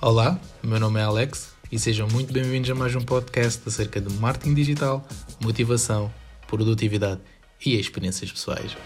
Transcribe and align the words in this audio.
Olá, 0.00 0.40
meu 0.62 0.78
nome 0.78 1.00
é 1.00 1.02
Alex 1.02 1.54
e 1.72 1.78
sejam 1.78 2.06
muito 2.06 2.32
bem-vindos 2.32 2.70
a 2.70 2.74
mais 2.76 2.94
um 2.94 3.00
podcast 3.00 3.68
acerca 3.68 4.00
de 4.00 4.14
marketing 4.14 4.54
digital, 4.54 5.04
motivação, 5.42 6.08
produtividade 6.46 7.20
e 7.66 7.74
experiências 7.74 8.30
pessoais. 8.30 8.76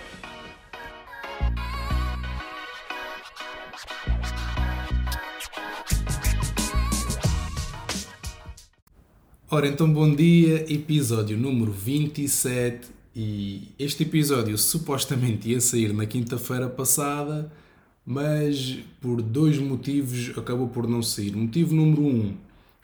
Ora, 9.50 9.68
então 9.68 9.92
bom 9.92 10.14
dia, 10.14 10.64
episódio 10.72 11.36
número 11.36 11.72
27 11.72 12.88
e 13.14 13.68
este 13.78 14.04
episódio 14.04 14.56
supostamente 14.56 15.50
ia 15.50 15.60
sair 15.60 15.92
na 15.92 16.06
quinta-feira 16.06 16.70
passada, 16.70 17.52
mas 18.04 18.78
por 19.00 19.22
dois 19.22 19.58
motivos 19.58 20.36
acabou 20.36 20.68
por 20.68 20.88
não 20.88 21.02
sair. 21.02 21.34
Motivo 21.36 21.74
número 21.74 22.02
um, 22.02 22.36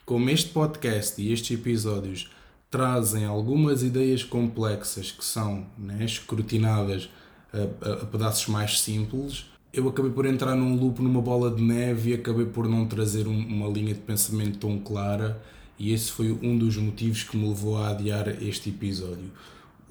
como 0.05 0.29
este 0.29 0.49
podcast 0.49 1.21
e 1.21 1.31
estes 1.31 1.57
episódios 1.57 2.29
trazem 2.69 3.25
algumas 3.25 3.83
ideias 3.83 4.23
complexas 4.23 5.11
que 5.11 5.25
são 5.25 5.65
né, 5.77 6.05
escrutinadas 6.05 7.09
a, 7.53 7.89
a, 7.89 7.93
a 7.93 8.05
pedaços 8.05 8.47
mais 8.47 8.79
simples, 8.79 9.45
eu 9.71 9.87
acabei 9.87 10.11
por 10.11 10.25
entrar 10.25 10.55
num 10.55 10.75
loop, 10.75 11.01
numa 11.01 11.21
bola 11.21 11.51
de 11.51 11.61
neve 11.61 12.11
e 12.11 12.13
acabei 12.13 12.45
por 12.45 12.67
não 12.67 12.85
trazer 12.87 13.27
um, 13.27 13.37
uma 13.37 13.67
linha 13.67 13.93
de 13.93 13.99
pensamento 13.99 14.57
tão 14.57 14.79
clara 14.79 15.41
e 15.77 15.93
esse 15.93 16.11
foi 16.11 16.31
um 16.31 16.57
dos 16.57 16.75
motivos 16.77 17.23
que 17.23 17.37
me 17.37 17.47
levou 17.47 17.77
a 17.77 17.89
adiar 17.89 18.27
este 18.41 18.69
episódio. 18.69 19.31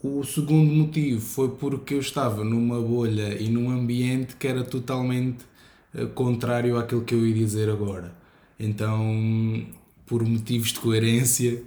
O 0.03 0.23
segundo 0.23 0.73
motivo 0.73 1.21
foi 1.21 1.49
porque 1.49 1.95
eu 1.95 1.99
estava 1.99 2.45
numa 2.45 2.81
bolha 2.81 3.41
e 3.41 3.49
num 3.49 3.71
ambiente 3.71 4.37
que 4.37 4.47
era 4.47 4.63
totalmente 4.63 5.45
eh, 5.93 6.07
contrário 6.07 6.79
àquilo 6.79 7.03
que 7.03 7.15
eu 7.15 7.27
ia 7.27 7.35
dizer 7.35 7.69
agora. 7.69 8.15
Então, 8.59 9.67
por 10.07 10.25
motivos 10.25 10.73
de 10.73 10.79
coerência, 10.79 11.63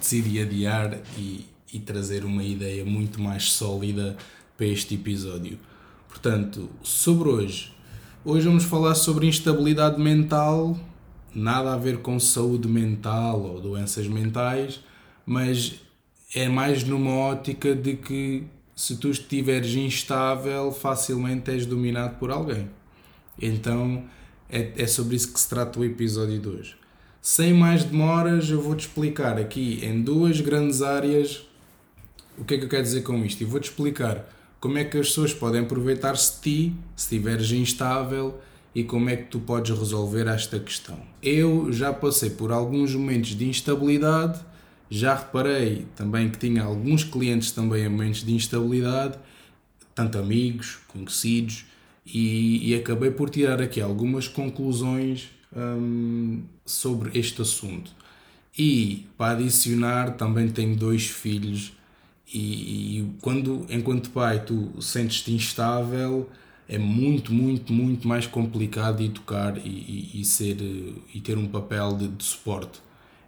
decidi 0.00 0.40
adiar 0.40 0.98
e, 1.18 1.44
e 1.72 1.78
trazer 1.78 2.24
uma 2.24 2.42
ideia 2.42 2.84
muito 2.86 3.20
mais 3.20 3.52
sólida 3.52 4.16
para 4.56 4.66
este 4.66 4.94
episódio. 4.94 5.58
Portanto, 6.08 6.70
sobre 6.82 7.28
hoje, 7.28 7.72
hoje 8.24 8.46
vamos 8.46 8.64
falar 8.64 8.94
sobre 8.94 9.26
instabilidade 9.26 10.00
mental 10.00 10.78
nada 11.34 11.74
a 11.74 11.76
ver 11.76 11.98
com 11.98 12.18
saúde 12.18 12.66
mental 12.66 13.42
ou 13.42 13.60
doenças 13.60 14.06
mentais, 14.06 14.80
mas 15.26 15.80
é 16.34 16.48
mais 16.48 16.84
numa 16.84 17.12
ótica 17.12 17.74
de 17.74 17.94
que 17.94 18.44
se 18.76 18.96
tu 18.96 19.10
estiveres 19.10 19.74
instável, 19.74 20.70
facilmente 20.70 21.50
és 21.50 21.66
dominado 21.66 22.16
por 22.16 22.30
alguém. 22.30 22.68
Então 23.40 24.04
é, 24.48 24.72
é 24.76 24.86
sobre 24.86 25.16
isso 25.16 25.32
que 25.32 25.40
se 25.40 25.48
trata 25.48 25.80
o 25.80 25.84
episódio 25.84 26.38
de 26.38 26.48
hoje. 26.48 26.76
Sem 27.20 27.52
mais 27.52 27.84
demoras, 27.84 28.48
eu 28.48 28.60
vou-te 28.60 28.86
explicar 28.86 29.38
aqui 29.38 29.80
em 29.82 30.00
duas 30.02 30.40
grandes 30.40 30.82
áreas 30.82 31.44
o 32.38 32.44
que 32.44 32.54
é 32.54 32.58
que 32.58 32.64
eu 32.64 32.68
quero 32.68 32.82
dizer 32.82 33.02
com 33.02 33.24
isto. 33.24 33.40
E 33.40 33.44
vou-te 33.44 33.70
explicar 33.70 34.24
como 34.60 34.78
é 34.78 34.84
que 34.84 34.96
as 34.96 35.08
pessoas 35.08 35.34
podem 35.34 35.62
aproveitar-se 35.62 36.36
de 36.36 36.40
ti 36.40 36.76
se 36.94 37.04
estiveres 37.04 37.50
instável 37.50 38.40
e 38.74 38.84
como 38.84 39.10
é 39.10 39.16
que 39.16 39.24
tu 39.24 39.40
podes 39.40 39.76
resolver 39.76 40.26
esta 40.28 40.58
questão. 40.60 40.98
Eu 41.22 41.72
já 41.72 41.92
passei 41.92 42.30
por 42.30 42.52
alguns 42.52 42.94
momentos 42.94 43.30
de 43.30 43.48
instabilidade, 43.48 44.40
já 44.90 45.14
reparei 45.14 45.86
também 45.94 46.30
que 46.30 46.38
tinha 46.38 46.62
alguns 46.62 47.04
clientes 47.04 47.50
também 47.52 47.84
em 47.84 47.88
momentos 47.88 48.24
de 48.24 48.32
instabilidade, 48.32 49.18
tanto 49.94 50.18
amigos, 50.18 50.78
conhecidos, 50.88 51.66
e, 52.06 52.70
e 52.70 52.74
acabei 52.74 53.10
por 53.10 53.28
tirar 53.28 53.60
aqui 53.60 53.80
algumas 53.80 54.26
conclusões 54.26 55.28
hum, 55.54 56.42
sobre 56.64 57.18
este 57.18 57.42
assunto. 57.42 57.90
E 58.56 59.06
para 59.16 59.38
adicionar, 59.38 60.12
também 60.12 60.48
tenho 60.48 60.74
dois 60.74 61.06
filhos, 61.06 61.72
e, 62.32 62.98
e 63.00 63.12
quando, 63.20 63.66
enquanto 63.68 64.10
pai, 64.10 64.44
tu 64.44 64.70
sentes-te 64.80 65.32
instável 65.32 66.28
é 66.68 66.76
muito, 66.76 67.32
muito, 67.32 67.72
muito 67.72 68.06
mais 68.06 68.26
complicado 68.26 69.02
educar 69.02 69.56
e, 69.56 69.68
e, 70.14 70.20
e 70.20 70.24
ser, 70.24 70.58
e 71.14 71.20
ter 71.20 71.38
um 71.38 71.48
papel 71.48 71.96
de, 71.96 72.08
de, 72.08 72.22
suporte. 72.22 72.80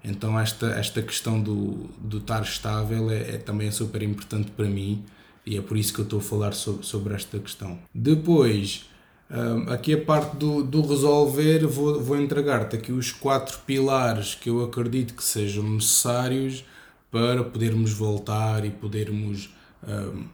Então 0.03 0.39
esta, 0.39 0.67
esta 0.73 1.03
questão 1.03 1.41
do, 1.41 1.89
do 1.99 2.19
estar 2.19 2.43
estável 2.43 3.11
é, 3.11 3.35
é, 3.35 3.39
também 3.39 3.71
super 3.71 4.03
importante 4.03 4.51
para 4.51 4.67
mim 4.67 5.05
e 5.45 5.57
é 5.57 5.61
por 5.63 5.77
isso 5.77 5.93
que 5.93 6.01
eu 6.01 6.05
estou 6.05 6.19
a 6.19 6.23
falar 6.23 6.53
sobre, 6.53 6.87
sobre 6.87 7.15
esta 7.15 7.39
questão. 7.39 7.79
Depois, 7.95 8.89
um, 9.31 9.73
aqui 9.73 9.95
a 9.95 10.01
parte 10.01 10.37
do, 10.37 10.63
do 10.63 10.83
resolver, 10.83 11.67
vou, 11.67 12.01
vou 12.01 12.21
entregar-te 12.21 12.77
aqui 12.77 12.93
os 12.93 13.13
quatro 13.13 13.59
pilares 13.67 14.35
que 14.35 14.51
eu 14.51 14.65
acredito 14.65 15.15
que 15.15 15.23
sejam 15.23 15.65
necessários 15.65 16.65
para 17.11 17.43
podermos 17.43 17.93
voltar 17.93 18.65
e 18.65 18.71
podermos 18.71 19.51
um, 19.87 20.25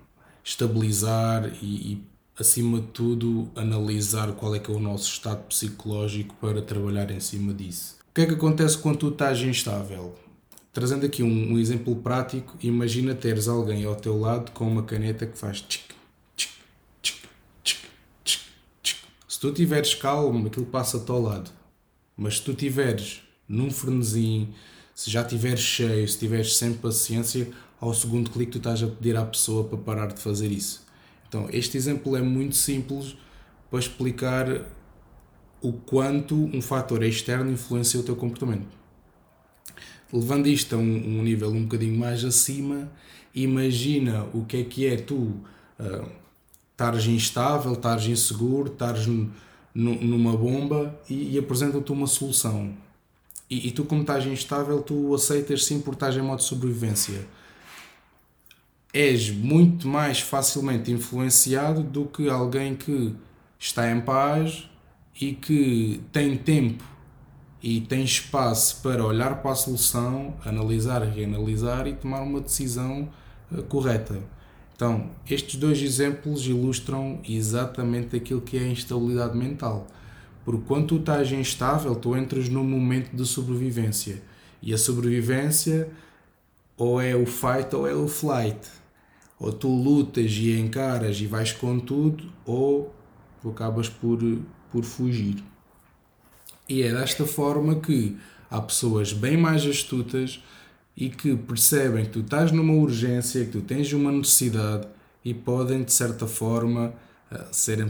estabilizar 0.44 1.53
e, 1.62 1.93
e 1.93 2.03
acima 2.38 2.81
de 2.81 2.87
tudo, 2.88 3.50
analisar 3.56 4.33
qual 4.33 4.54
é 4.54 4.59
que 4.59 4.71
é 4.71 4.75
o 4.75 4.81
nosso 4.81 5.10
estado 5.10 5.44
psicológico 5.44 6.34
para 6.41 6.60
trabalhar 6.60 7.10
em 7.10 7.21
cima 7.21 7.53
disso. 7.54 7.97
Que 8.16 8.22
é 8.22 8.27
que 8.27 8.32
acontece 8.32 8.78
quando 8.78 8.97
tu 8.97 9.09
estás 9.10 9.43
instável? 9.43 10.15
Trazendo 10.72 11.04
aqui 11.04 11.22
um, 11.22 11.53
um 11.53 11.59
exemplo 11.59 11.94
prático, 11.97 12.56
imagina 12.62 13.15
teres 13.15 13.47
alguém 13.47 13.84
ao 13.84 13.94
teu 13.94 14.19
lado 14.19 14.53
com 14.53 14.66
uma 14.66 14.82
caneta 14.82 15.27
que 15.27 15.37
faz 15.37 15.60
tchic, 15.60 15.94
tchic, 16.34 16.54
tchic, 17.03 17.28
tchic, 17.62 17.78
tchic, 18.25 18.41
tchic. 18.82 19.00
Se 19.28 19.38
tu 19.38 19.50
estiveres 19.50 19.93
calmo, 19.93 20.47
aquilo 20.47 20.65
passa-te 20.65 21.10
ao 21.10 21.21
lado. 21.21 21.50
Mas 22.16 22.38
se 22.38 22.43
tu 22.44 22.53
estiveres 22.53 23.21
num 23.47 23.71
frenesim, 23.71 24.48
se 24.94 25.10
já 25.10 25.21
estiveres 25.21 25.60
cheio, 25.60 26.09
se 26.09 26.19
tiveres 26.19 26.56
sem 26.56 26.72
paciência, 26.72 27.50
ao 27.78 27.93
segundo 27.93 28.31
clique 28.31 28.53
tu 28.53 28.56
estás 28.56 28.83
a 28.83 28.87
pedir 28.87 29.15
à 29.15 29.27
pessoa 29.27 29.65
para 29.65 29.77
parar 29.77 30.06
de 30.06 30.22
fazer 30.22 30.50
isso 30.50 30.87
então, 31.28 31.48
este 31.50 31.77
exemplo 31.77 32.16
é 32.16 32.22
muito 32.22 32.56
simples 32.56 33.15
para 33.69 33.78
explicar 33.78 34.47
o 35.61 35.72
quanto 35.72 36.34
um 36.34 36.61
fator 36.61 37.03
externo 37.03 37.50
influencia 37.50 38.00
o 38.00 38.03
teu 38.03 38.17
comportamento. 38.17 38.67
Levando 40.12 40.47
isto 40.47 40.75
a 40.75 40.78
um, 40.78 40.83
um 41.19 41.22
nível 41.22 41.50
um 41.50 41.62
bocadinho 41.62 41.99
mais 41.99 42.25
acima, 42.25 42.91
imagina 43.34 44.27
o 44.33 44.45
que 44.45 44.59
é 44.59 44.65
que 44.65 44.87
é 44.87 44.97
tu 44.97 45.34
estares 46.71 47.06
instável, 47.06 47.72
estares 47.72 48.06
inseguro, 48.06 48.72
estares 48.72 49.06
numa 49.75 50.37
bomba 50.37 50.99
e, 51.09 51.34
e 51.34 51.39
apresenta-te 51.39 51.91
uma 51.91 52.06
solução. 52.06 52.72
E, 53.49 53.69
e, 53.69 53.71
tu, 53.71 53.84
como 53.84 54.00
estás 54.00 54.25
instável, 54.27 54.83
tu 54.83 55.15
aceitas 55.15 55.65
sim 55.65 55.81
porque 55.81 55.97
estás 55.97 56.16
em 56.16 56.22
modo 56.22 56.39
de 56.39 56.45
sobrevivência 56.45 57.27
és 58.97 59.31
muito 59.31 59.87
mais 59.87 60.21
facilmente 60.21 60.91
influenciado 60.91 61.83
do 61.83 62.06
que 62.06 62.31
alguém 62.31 62.75
que 62.75 63.15
está 63.59 63.91
em 63.91 64.00
paz 64.00 64.71
e 65.21 65.32
que 65.32 66.00
tem 66.12 66.37
tempo 66.37 66.84
e 67.62 67.81
tem 67.81 68.04
espaço 68.04 68.82
para 68.82 69.04
olhar 69.04 69.43
para 69.43 69.53
a 69.53 69.54
solução, 69.54 70.34
analisar, 70.44 71.03
reanalisar 71.03 71.87
e 71.87 71.94
tomar 71.94 72.21
uma 72.22 72.41
decisão 72.41 73.09
uh, 73.50 73.62
correta. 73.65 74.21
Então, 74.75 75.10
estes 75.28 75.56
dois 75.56 75.81
exemplos 75.81 76.47
ilustram 76.47 77.21
exatamente 77.27 78.15
aquilo 78.15 78.43
que 78.43 78.59
é 78.59 78.60
a 78.60 78.69
instabilidade 78.69 79.37
mental. 79.37 79.87
Porque 80.44 80.62
quando 80.66 80.87
tu 80.88 80.97
estás 80.97 81.33
instável, 81.33 81.97
tu 81.97 82.16
entras 82.16 82.48
num 82.48 82.62
momento 82.62 83.16
de 83.16 83.25
sobrevivência. 83.25 84.22
E 84.62 84.72
a 84.72 84.78
sobrevivência 84.78 85.88
ou 86.77 87.00
é 87.00 87.16
o 87.16 87.25
fight 87.27 87.75
ou 87.75 87.88
é 87.88 87.94
o 87.94 88.06
flight 88.06 88.59
ou 89.38 89.53
tu 89.53 89.69
lutas 89.69 90.33
e 90.33 90.59
encaras 90.59 91.21
e 91.21 91.27
vais 91.27 91.53
com 91.53 91.78
tudo, 91.78 92.25
ou 92.44 92.94
tu 93.43 93.50
acabas 93.50 93.88
por, 93.88 94.19
por 94.76 94.84
fugir. 94.84 95.42
E 96.68 96.83
é 96.83 96.92
desta 96.92 97.24
forma 97.24 97.77
que 97.77 98.15
há 98.51 98.60
pessoas 98.60 99.10
bem 99.10 99.34
mais 99.34 99.65
astutas 99.65 100.42
e 100.95 101.09
que 101.09 101.34
percebem 101.34 102.04
que 102.04 102.10
tu 102.10 102.21
estás 102.21 102.53
numa 102.53 102.74
urgência, 102.74 103.42
que 103.47 103.53
tu 103.53 103.62
tens 103.62 103.91
uma 103.95 104.12
necessidade 104.12 104.86
e 105.24 105.33
podem, 105.33 105.83
de 105.83 105.95
certa 105.95 106.27
forma, 106.27 106.92
eh, 107.30 107.47
serem 107.53 107.89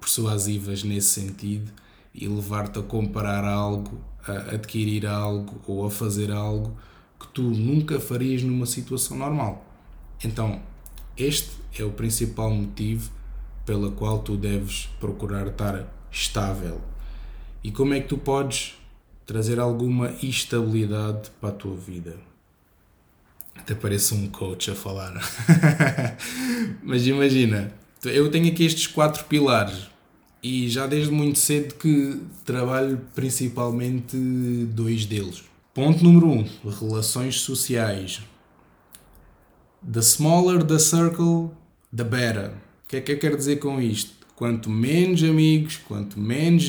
persuasivas 0.00 0.82
nesse 0.82 1.20
sentido 1.20 1.70
e 2.14 2.26
levar-te 2.26 2.78
a 2.78 2.82
comparar 2.82 3.44
algo, 3.44 4.00
a 4.26 4.54
adquirir 4.54 5.04
algo 5.04 5.60
ou 5.66 5.84
a 5.84 5.90
fazer 5.90 6.30
algo 6.30 6.74
que 7.20 7.28
tu 7.28 7.42
nunca 7.42 8.00
farias 8.00 8.42
numa 8.42 8.64
situação 8.64 9.18
normal. 9.18 9.66
Então, 10.24 10.62
este 11.14 11.50
é 11.78 11.84
o 11.84 11.90
principal 11.90 12.50
motivo 12.50 13.10
pela 13.66 13.90
qual 13.90 14.20
tu 14.20 14.34
deves 14.34 14.88
procurar 14.98 15.48
estar 15.48 16.01
estável. 16.12 16.80
E 17.64 17.72
como 17.72 17.94
é 17.94 18.00
que 18.00 18.08
tu 18.08 18.18
podes 18.18 18.74
trazer 19.24 19.58
alguma 19.58 20.10
estabilidade 20.22 21.30
para 21.40 21.48
a 21.50 21.52
tua 21.52 21.76
vida? 21.76 22.16
Até 23.54 23.74
parece 23.74 24.14
um 24.14 24.28
coach 24.28 24.70
a 24.70 24.74
falar. 24.74 25.14
Mas 26.82 27.06
imagina, 27.06 27.72
eu 28.04 28.30
tenho 28.30 28.48
aqui 28.48 28.64
estes 28.64 28.86
quatro 28.86 29.24
pilares. 29.24 29.90
e 30.42 30.68
já 30.68 30.86
desde 30.88 31.12
muito 31.12 31.38
cedo 31.38 31.74
que 31.76 32.20
trabalho 32.44 33.00
principalmente 33.14 34.16
dois 34.16 35.06
deles. 35.06 35.44
Ponto 35.72 36.02
número 36.02 36.26
um, 36.26 36.46
relações 36.80 37.40
sociais. 37.40 38.20
The 39.90 40.00
smaller 40.00 40.64
the 40.64 40.78
circle, 40.78 41.50
the 41.96 42.04
better. 42.04 42.50
O 42.84 42.88
que 42.88 42.96
é 42.96 43.00
que 43.00 43.12
eu 43.12 43.18
quero 43.18 43.36
dizer 43.36 43.56
com 43.56 43.80
isto? 43.80 44.21
Quanto 44.42 44.68
menos 44.68 45.22
amigos, 45.22 45.76
quanto 45.76 46.18
menos 46.18 46.64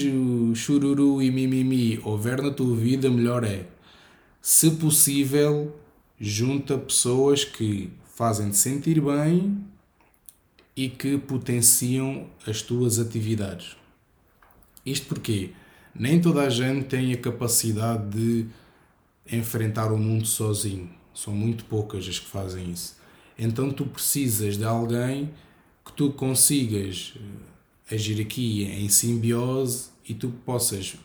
chururu 0.55 1.23
e 1.23 1.31
mimimi 1.31 1.99
houver 2.03 2.39
na 2.39 2.51
tua 2.51 2.75
vida, 2.75 3.09
melhor 3.09 3.43
é. 3.43 3.65
Se 4.39 4.69
possível, 4.69 5.75
junta 6.19 6.77
pessoas 6.77 7.43
que 7.43 7.89
fazem-te 8.05 8.57
sentir 8.57 9.01
bem 9.01 9.57
e 10.75 10.87
que 10.87 11.17
potenciam 11.17 12.27
as 12.45 12.61
tuas 12.61 12.99
atividades. 12.99 13.75
Isto 14.85 15.07
porque 15.07 15.49
nem 15.95 16.21
toda 16.21 16.43
a 16.43 16.51
gente 16.51 16.85
tem 16.85 17.11
a 17.11 17.17
capacidade 17.17 18.07
de 18.11 18.45
enfrentar 19.35 19.91
o 19.91 19.97
mundo 19.97 20.27
sozinho. 20.27 20.91
São 21.11 21.33
muito 21.33 21.65
poucas 21.65 22.07
as 22.07 22.19
que 22.19 22.29
fazem 22.29 22.69
isso. 22.69 22.95
Então 23.35 23.71
tu 23.71 23.83
precisas 23.83 24.59
de 24.59 24.63
alguém 24.63 25.31
que 25.83 25.91
tu 25.93 26.11
consigas 26.11 27.15
eh, 27.15 27.52
agir 27.91 28.21
aqui 28.21 28.63
em 28.63 28.87
simbiose 28.89 29.89
e 30.07 30.13
tu 30.13 30.29
possas 30.45 30.95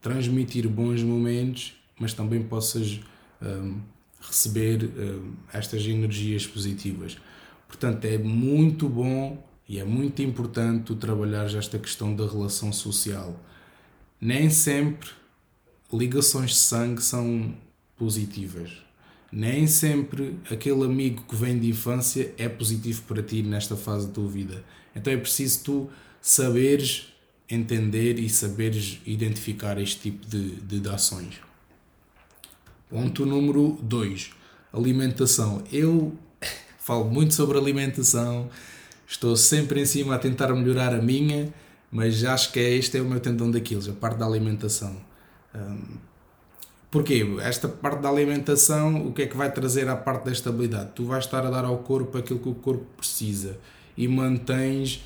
transmitir 0.00 0.68
bons 0.68 1.02
momentos, 1.02 1.74
mas 1.98 2.12
também 2.12 2.42
possas 2.42 3.00
um, 3.42 3.80
receber 4.20 4.84
um, 4.84 5.32
estas 5.52 5.84
energias 5.84 6.46
positivas. 6.46 7.18
Portanto, 7.66 8.04
é 8.04 8.16
muito 8.16 8.88
bom 8.88 9.42
e 9.68 9.78
é 9.78 9.84
muito 9.84 10.22
importante 10.22 10.84
tu 10.84 10.96
trabalhares 10.96 11.54
esta 11.54 11.78
questão 11.78 12.14
da 12.14 12.26
relação 12.26 12.72
social. 12.72 13.38
Nem 14.20 14.48
sempre 14.48 15.10
ligações 15.92 16.50
de 16.50 16.56
sangue 16.56 17.02
são 17.02 17.54
positivas. 17.96 18.72
Nem 19.30 19.66
sempre 19.66 20.38
aquele 20.50 20.84
amigo 20.84 21.22
que 21.28 21.36
vem 21.36 21.58
de 21.58 21.68
infância 21.68 22.32
é 22.38 22.48
positivo 22.48 23.02
para 23.02 23.22
ti 23.22 23.42
nesta 23.42 23.76
fase 23.76 24.06
da 24.06 24.14
tua 24.14 24.28
vida. 24.28 24.64
Então 24.94 25.12
é 25.12 25.16
preciso 25.16 25.64
tu 25.64 25.90
saberes 26.20 27.12
entender 27.48 28.18
e 28.18 28.28
saberes 28.28 29.00
identificar 29.06 29.80
este 29.80 30.10
tipo 30.10 30.26
de, 30.26 30.56
de, 30.56 30.88
ações. 30.90 31.40
Ponto 32.90 33.24
número 33.24 33.78
2. 33.82 34.30
Alimentação. 34.72 35.62
Eu 35.72 36.16
falo 36.78 37.04
muito 37.06 37.34
sobre 37.34 37.58
alimentação, 37.58 38.50
estou 39.06 39.36
sempre 39.36 39.80
em 39.80 39.86
cima 39.86 40.14
a 40.14 40.18
tentar 40.18 40.54
melhorar 40.54 40.94
a 40.94 41.00
minha, 41.00 41.52
mas 41.90 42.24
acho 42.24 42.52
que 42.52 42.60
é, 42.60 42.74
este 42.74 42.98
é 42.98 43.00
o 43.00 43.04
meu 43.04 43.20
tendão 43.20 43.50
daqueles, 43.50 43.88
a 43.88 43.92
parte 43.92 44.18
da 44.18 44.26
alimentação. 44.26 44.96
Um, 45.54 46.08
Porquê? 46.90 47.22
Esta 47.42 47.68
parte 47.68 48.00
da 48.00 48.08
alimentação, 48.08 49.06
o 49.06 49.12
que 49.12 49.22
é 49.22 49.26
que 49.26 49.36
vai 49.36 49.52
trazer 49.52 49.88
à 49.88 49.96
parte 49.96 50.24
da 50.24 50.32
estabilidade? 50.32 50.92
Tu 50.94 51.04
vais 51.04 51.24
estar 51.24 51.44
a 51.44 51.50
dar 51.50 51.64
ao 51.64 51.78
corpo 51.78 52.16
aquilo 52.16 52.38
que 52.38 52.48
o 52.48 52.54
corpo 52.54 52.86
precisa 52.96 53.58
e 53.94 54.08
mantens 54.08 55.04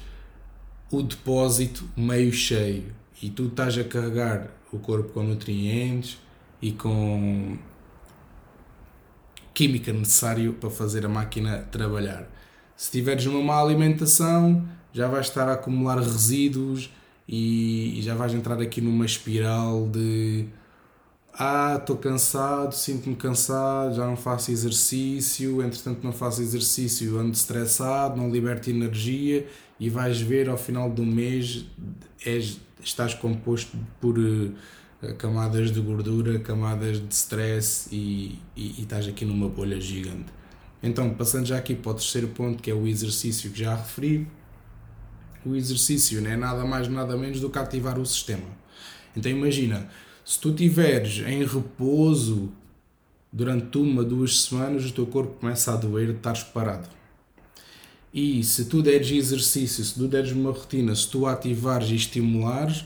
o 0.92 1.02
depósito 1.02 1.88
meio 1.96 2.30
cheio 2.30 2.94
e 3.20 3.30
tu 3.30 3.46
estás 3.46 3.78
a 3.78 3.82
carregar 3.82 4.48
o 4.70 4.78
corpo 4.78 5.08
com 5.14 5.22
nutrientes 5.22 6.18
e 6.60 6.70
com 6.70 7.56
química 9.54 9.90
necessária 9.90 10.52
para 10.52 10.68
fazer 10.68 11.06
a 11.06 11.08
máquina 11.08 11.66
trabalhar. 11.70 12.28
Se 12.76 12.90
tiveres 12.90 13.24
uma 13.24 13.42
má 13.42 13.60
alimentação, 13.60 14.68
já 14.92 15.08
vais 15.08 15.28
estar 15.28 15.48
a 15.48 15.54
acumular 15.54 15.98
resíduos 15.98 16.90
e 17.26 17.98
já 18.02 18.14
vais 18.14 18.34
entrar 18.34 18.60
aqui 18.60 18.82
numa 18.82 19.06
espiral 19.06 19.88
de 19.88 20.46
ah, 21.34 21.76
estou 21.80 21.96
cansado, 21.96 22.72
sinto-me 22.74 23.16
cansado, 23.16 23.94
já 23.94 24.06
não 24.06 24.16
faço 24.16 24.50
exercício, 24.50 25.62
entretanto 25.62 26.04
não 26.04 26.12
faço 26.12 26.42
exercício, 26.42 27.18
ando 27.18 27.32
estressado, 27.32 28.16
não 28.16 28.30
liberto 28.30 28.68
energia 28.68 29.46
e 29.80 29.88
vais 29.88 30.20
ver 30.20 30.48
ao 30.48 30.58
final 30.58 30.90
do 30.90 31.04
mês 31.04 31.64
és, 32.24 32.60
estás 32.82 33.14
composto 33.14 33.76
por 34.00 34.18
uh, 34.18 34.52
camadas 35.18 35.70
de 35.72 35.80
gordura, 35.80 36.38
camadas 36.38 36.98
de 37.00 37.14
stress 37.14 37.88
e, 37.90 38.38
e, 38.54 38.78
e 38.78 38.82
estás 38.82 39.08
aqui 39.08 39.24
numa 39.24 39.48
bolha 39.48 39.80
gigante. 39.80 40.26
Então, 40.82 41.14
passando 41.14 41.46
já 41.46 41.56
aqui 41.56 41.74
para 41.74 41.92
o 41.92 41.94
terceiro 41.94 42.28
ponto, 42.28 42.62
que 42.62 42.70
é 42.70 42.74
o 42.74 42.86
exercício 42.86 43.50
que 43.50 43.58
já 43.60 43.74
referi, 43.74 44.28
o 45.44 45.54
exercício 45.56 46.20
não 46.20 46.30
é 46.30 46.36
nada 46.36 46.64
mais 46.64 46.88
nada 46.88 47.16
menos 47.16 47.40
do 47.40 47.48
que 47.48 47.58
ativar 47.58 47.98
o 47.98 48.06
sistema. 48.06 48.46
Então 49.16 49.30
imagina, 49.30 49.88
se 50.24 50.38
tu 50.38 50.50
estiveres 50.50 51.18
em 51.26 51.44
repouso 51.44 52.50
durante 53.32 53.78
uma, 53.78 54.04
duas 54.04 54.42
semanas, 54.42 54.84
o 54.84 54.92
teu 54.92 55.06
corpo 55.06 55.40
começa 55.40 55.72
a 55.72 55.76
doer 55.76 56.08
de 56.08 56.16
estares 56.16 56.42
parado. 56.42 56.88
E 58.12 58.44
se 58.44 58.66
tu 58.66 58.82
deres 58.82 59.10
exercício, 59.10 59.82
se 59.82 59.94
tu 59.94 60.06
deres 60.06 60.32
uma 60.32 60.50
rotina, 60.50 60.94
se 60.94 61.08
tu 61.08 61.26
ativares 61.26 61.88
e 61.88 61.94
estimulares, 61.96 62.84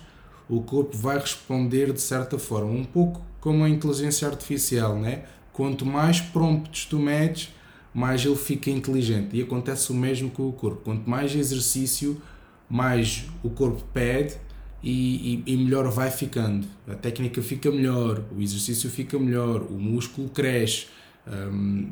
o 0.48 0.62
corpo 0.62 0.96
vai 0.96 1.18
responder 1.18 1.92
de 1.92 2.00
certa 2.00 2.38
forma, 2.38 2.70
um 2.70 2.84
pouco 2.84 3.20
como 3.40 3.64
a 3.64 3.68
inteligência 3.68 4.28
artificial, 4.28 4.96
né? 4.96 5.24
Quanto 5.52 5.84
mais 5.84 6.20
prompts 6.20 6.86
tu 6.86 6.98
metes, 6.98 7.52
mais 7.92 8.24
ele 8.24 8.36
fica 8.36 8.70
inteligente. 8.70 9.36
E 9.36 9.42
acontece 9.42 9.90
o 9.90 9.94
mesmo 9.94 10.30
com 10.30 10.48
o 10.48 10.52
corpo. 10.52 10.82
Quanto 10.84 11.08
mais 11.08 11.34
exercício, 11.34 12.20
mais 12.68 13.24
o 13.42 13.50
corpo 13.50 13.82
pede 13.92 14.36
e, 14.86 15.42
e, 15.44 15.52
e, 15.52 15.56
melhor 15.56 15.90
vai 15.90 16.12
ficando. 16.12 16.64
A 16.86 16.94
técnica 16.94 17.42
fica 17.42 17.72
melhor, 17.72 18.22
o 18.30 18.40
exercício 18.40 18.88
fica 18.88 19.18
melhor, 19.18 19.62
o 19.62 19.72
músculo 19.72 20.28
cresce, 20.28 20.86
hum, 21.26 21.90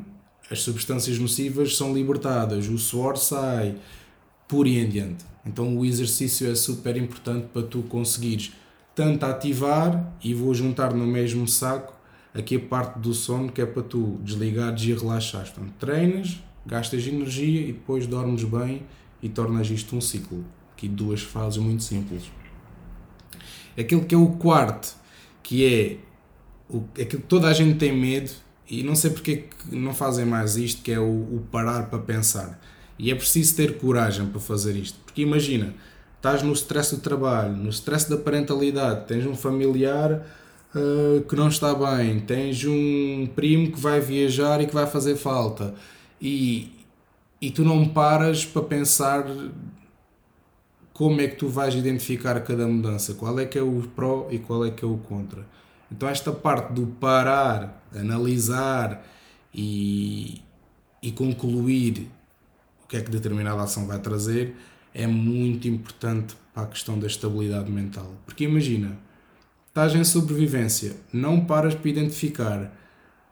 as 0.49 0.61
substâncias 0.61 1.19
nocivas 1.19 1.75
são 1.75 1.93
libertadas, 1.93 2.69
o 2.69 2.77
suor 2.77 3.17
sai, 3.17 3.75
por 4.47 4.65
e 4.65 4.79
em 4.79 4.87
diante. 4.87 5.25
Então 5.45 5.77
o 5.77 5.83
exercício 5.83 6.49
é 6.49 6.55
super 6.55 6.95
importante 6.95 7.47
para 7.51 7.63
tu 7.63 7.81
conseguires 7.81 8.53
tanto 8.95 9.25
ativar 9.25 10.15
e 10.23 10.33
vou 10.33 10.53
juntar 10.53 10.93
no 10.93 11.05
mesmo 11.05 11.45
saco 11.49 11.93
aqui 12.33 12.55
a 12.55 12.59
parte 12.61 12.97
do 12.99 13.13
sono 13.13 13.51
que 13.51 13.61
é 13.61 13.65
para 13.65 13.83
tu 13.83 14.21
desligares 14.23 14.83
e 14.83 14.93
relaxares. 14.93 15.51
Então 15.51 15.67
treinas, 15.77 16.41
gastas 16.65 17.05
energia 17.05 17.59
e 17.59 17.73
depois 17.73 18.07
dormes 18.07 18.45
bem 18.45 18.83
e 19.21 19.27
tornas 19.27 19.69
isto 19.69 19.97
um 19.97 20.01
ciclo. 20.01 20.45
Aqui 20.71 20.87
duas 20.87 21.21
fases 21.21 21.57
muito 21.57 21.83
simples. 21.83 22.23
Aquilo 23.77 24.05
que 24.05 24.15
é 24.15 24.17
o 24.17 24.27
quarto, 24.27 24.95
que 25.43 25.65
é 25.65 25.97
o, 26.69 26.83
aquilo 26.93 27.21
que 27.21 27.27
toda 27.27 27.47
a 27.47 27.53
gente 27.53 27.77
tem 27.77 27.95
medo, 27.95 28.31
e 28.69 28.83
não 28.83 28.95
sei 28.95 29.11
porque 29.11 29.37
que 29.69 29.75
não 29.75 29.93
fazem 29.93 30.25
mais 30.25 30.55
isto, 30.57 30.81
que 30.81 30.91
é 30.91 30.99
o, 30.99 31.03
o 31.03 31.43
parar 31.51 31.89
para 31.89 31.99
pensar. 31.99 32.59
E 32.97 33.11
é 33.11 33.15
preciso 33.15 33.55
ter 33.55 33.77
coragem 33.77 34.25
para 34.27 34.39
fazer 34.39 34.75
isto. 34.75 34.97
Porque 35.05 35.21
imagina, 35.21 35.73
estás 36.15 36.41
no 36.41 36.53
stress 36.53 36.95
do 36.95 37.01
trabalho, 37.01 37.55
no 37.55 37.69
stress 37.69 38.09
da 38.09 38.17
parentalidade, 38.17 39.05
tens 39.05 39.25
um 39.25 39.35
familiar 39.35 40.25
uh, 40.73 41.21
que 41.21 41.35
não 41.35 41.49
está 41.49 41.73
bem, 41.75 42.19
tens 42.21 42.65
um 42.65 43.27
primo 43.35 43.71
que 43.71 43.79
vai 43.79 43.99
viajar 43.99 44.61
e 44.61 44.65
que 44.65 44.73
vai 44.73 44.87
fazer 44.87 45.15
falta. 45.15 45.75
E, 46.19 46.71
e 47.41 47.51
tu 47.51 47.63
não 47.63 47.87
paras 47.87 48.45
para 48.45 48.63
pensar 48.63 49.25
como 50.95 51.19
é 51.19 51.27
que 51.27 51.35
tu 51.35 51.49
vais 51.49 51.75
identificar 51.75 52.39
cada 52.39 52.65
mudança, 52.65 53.15
qual 53.15 53.37
é 53.37 53.45
que 53.45 53.59
é 53.59 53.61
o 53.61 53.81
pró 53.93 54.29
e 54.31 54.39
qual 54.39 54.65
é 54.65 54.71
que 54.71 54.85
é 54.85 54.87
o 54.87 54.95
contra. 54.95 55.45
Então 55.91 56.07
esta 56.07 56.31
parte 56.31 56.71
do 56.71 56.87
parar, 56.87 57.85
analisar 57.93 59.05
e, 59.53 60.41
e 61.03 61.11
concluir 61.11 62.07
o 62.81 62.87
que 62.87 62.95
é 62.95 63.01
que 63.01 63.11
determinada 63.11 63.61
ação 63.61 63.85
vai 63.85 63.99
trazer 63.99 64.55
é 64.93 65.05
muito 65.05 65.67
importante 65.67 66.33
para 66.53 66.63
a 66.63 66.67
questão 66.67 66.97
da 66.97 67.07
estabilidade 67.07 67.69
mental. 67.69 68.13
Porque 68.25 68.45
imagina, 68.45 68.97
estás 69.67 69.93
em 69.93 70.03
sobrevivência, 70.05 70.95
não 71.11 71.45
paras 71.45 71.75
para 71.75 71.89
identificar 71.89 72.71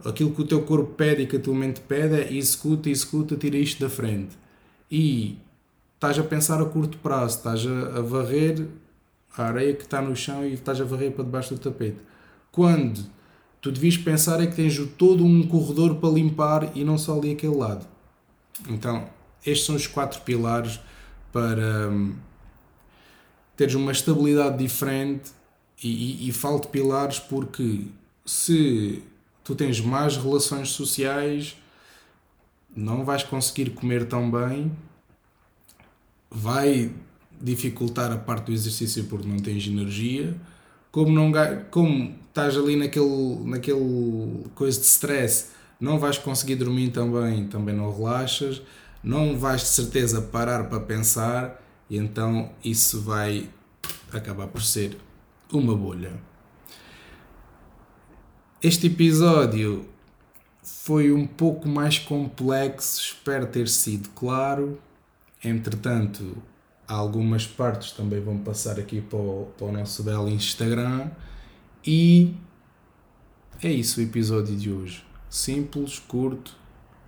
aquilo 0.04 0.32
que 0.36 0.42
o 0.42 0.46
teu 0.46 0.64
corpo 0.64 0.96
pede 0.96 1.22
e 1.22 1.28
que 1.28 1.38
a 1.38 1.40
tua 1.40 1.56
mente 1.56 1.80
pede, 1.80 2.16
é 2.16 2.34
executa, 2.34 2.90
executa, 2.90 3.38
tira 3.38 3.56
isto 3.56 3.80
da 3.80 3.90
frente. 3.90 4.38
E 4.92 5.38
estás 6.04 6.20
a 6.20 6.24
pensar 6.24 6.62
a 6.62 6.66
curto 6.66 6.98
prazo, 6.98 7.38
estás 7.38 7.66
a, 7.66 8.00
a 8.00 8.02
varrer 8.02 8.68
a 9.38 9.44
areia 9.46 9.74
que 9.74 9.84
está 9.84 10.02
no 10.02 10.14
chão 10.14 10.46
e 10.46 10.54
estás 10.54 10.82
a 10.82 10.84
varrer 10.84 11.14
para 11.14 11.24
debaixo 11.24 11.56
do 11.56 11.62
tapete. 11.62 11.98
Quando 12.52 13.06
tu 13.62 13.72
devias 13.72 13.96
pensar 13.96 14.42
é 14.42 14.48
que 14.48 14.56
tens 14.56 14.78
todo 14.98 15.24
um 15.26 15.48
corredor 15.48 15.96
para 15.96 16.10
limpar 16.10 16.72
e 16.76 16.84
não 16.84 16.98
só 16.98 17.18
ali 17.18 17.32
aquele 17.32 17.56
lado. 17.56 17.88
Então, 18.68 19.08
estes 19.46 19.66
são 19.66 19.76
os 19.76 19.88
quatro 19.88 20.20
pilares 20.22 20.78
para 21.32 21.90
hum, 21.90 22.16
teres 23.56 23.74
uma 23.74 23.94
estabilidade 23.94 24.58
diferente 24.58 25.32
e, 25.82 26.26
e, 26.26 26.30
e 26.30 26.32
falo 26.34 26.60
de 26.60 26.68
pilares 26.68 27.18
porque 27.18 27.86
se 28.26 29.02
tu 29.42 29.56
tens 29.56 29.80
mais 29.80 30.18
relações 30.18 30.70
sociais 30.72 31.56
não 32.76 33.06
vais 33.06 33.24
conseguir 33.24 33.70
comer 33.70 34.06
tão 34.06 34.30
bem 34.30 34.70
vai 36.34 36.92
dificultar 37.40 38.12
a 38.12 38.18
parte 38.18 38.46
do 38.46 38.54
exercício 38.54 39.04
porque 39.06 39.28
não 39.28 39.38
tens 39.38 39.68
energia, 39.68 40.36
como, 40.92 41.12
não, 41.12 41.32
como 41.70 42.16
estás 42.28 42.58
ali 42.58 42.76
naquele, 42.76 43.44
naquele 43.46 44.46
coisa 44.56 44.80
de 44.80 44.86
stress, 44.86 45.48
não 45.80 46.00
vais 46.00 46.18
conseguir 46.18 46.56
dormir 46.56 46.90
também, 46.90 47.48
também 47.48 47.76
não 47.76 47.96
relaxas, 47.96 48.62
não 49.04 49.38
vais 49.38 49.62
de 49.62 49.68
certeza 49.68 50.22
parar 50.22 50.70
para 50.70 50.80
pensar 50.80 51.62
e 51.90 51.98
então 51.98 52.52
isso 52.64 53.02
vai 53.02 53.50
acabar 54.12 54.48
por 54.48 54.62
ser 54.62 54.98
uma 55.52 55.76
bolha. 55.76 56.14
Este 58.62 58.88
episódio 58.88 59.86
foi 60.64 61.12
um 61.12 61.28
pouco 61.28 61.68
mais 61.68 62.00
complexo, 62.00 63.02
espero 63.02 63.46
ter 63.46 63.68
sido 63.68 64.10
claro. 64.10 64.80
Entretanto, 65.44 66.38
algumas 66.88 67.46
partes 67.46 67.92
também 67.92 68.22
vão 68.22 68.38
passar 68.38 68.80
aqui 68.80 69.02
para 69.02 69.18
o, 69.18 69.52
para 69.58 69.68
o 69.68 69.72
nosso 69.72 70.04
belo 70.04 70.30
Instagram. 70.30 71.10
E 71.86 72.34
é 73.62 73.72
isso 73.72 74.00
o 74.00 74.04
episódio 74.04 74.56
de 74.56 74.72
hoje. 74.72 75.04
Simples, 75.30 76.00
curto, 76.00 76.56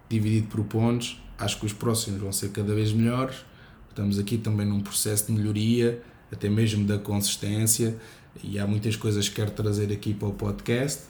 dividido 0.10 0.48
por 0.48 0.64
pontos. 0.66 1.22
Acho 1.38 1.60
que 1.60 1.66
os 1.66 1.74
próximos 1.74 2.20
vão 2.20 2.32
ser 2.32 2.50
cada 2.50 2.74
vez 2.74 2.92
melhores. 2.92 3.46
Estamos 3.90 4.20
aqui 4.20 4.38
também 4.38 4.66
num 4.66 4.82
processo 4.82 5.28
de 5.28 5.32
melhoria, 5.32 6.02
até 6.32 6.50
mesmo 6.50 6.86
da 6.86 6.98
consistência, 6.98 7.98
e 8.44 8.60
há 8.60 8.68
muitas 8.68 8.98
coisas 8.98 9.30
que 9.30 9.36
quero 9.36 9.52
trazer 9.52 9.92
aqui 9.92 10.14
para 10.14 10.28
o 10.28 10.34
podcast. 10.34 11.04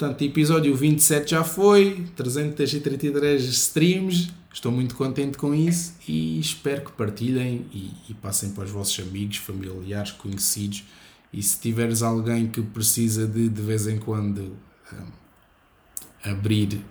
Portanto, 0.00 0.22
episódio 0.22 0.74
27 0.74 1.32
já 1.32 1.44
foi, 1.44 2.06
333 2.16 3.44
streams, 3.44 4.30
estou 4.50 4.72
muito 4.72 4.94
contente 4.94 5.36
com 5.36 5.54
isso 5.54 5.94
e 6.08 6.40
espero 6.40 6.86
que 6.86 6.92
partilhem 6.92 7.66
e, 7.70 7.92
e, 8.08 8.14
passem 8.14 8.52
para 8.52 8.64
os 8.64 8.70
vossos 8.70 8.98
amigos, 9.06 9.36
familiares, 9.36 10.12
conhecidos. 10.12 10.84
E 11.30 11.42
se 11.42 11.60
tiveres 11.60 12.02
alguém 12.02 12.48
que 12.48 12.62
precisa 12.62 13.26
de 13.26 13.46
de 13.46 13.60
vez 13.60 13.86
em 13.86 13.98
quando 13.98 14.56
um, 14.90 16.30
abrir 16.30 16.82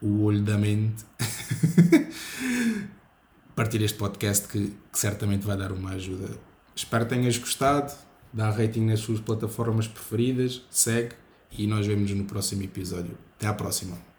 o 0.00 0.24
olho 0.24 0.42
da 0.42 0.58
mente, 0.58 1.04
partilhe 3.54 3.84
este 3.84 3.98
podcast 3.98 4.48
que, 4.48 4.72
que 4.90 4.98
certamente 4.98 5.46
vai 5.46 5.56
dar 5.56 5.70
uma 5.70 5.90
ajuda. 5.90 6.36
Espero 6.74 7.04
que 7.04 7.14
tenhas 7.14 7.38
gostado, 7.38 7.92
dá 8.32 8.50
rating 8.50 8.86
nas 8.86 8.98
suas 8.98 9.20
plataformas 9.20 9.86
preferidas, 9.86 10.62
segue 10.68 11.21
e 11.56 11.66
nós 11.66 11.86
vemos 11.86 12.10
no 12.12 12.24
próximo 12.24 12.62
episódio. 12.62 13.16
Até 13.36 13.46
à 13.46 13.54
próxima. 13.54 14.11